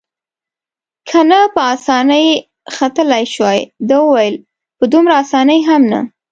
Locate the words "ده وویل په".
3.87-4.85